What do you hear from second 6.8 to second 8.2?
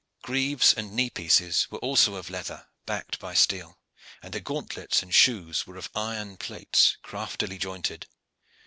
craftily jointed.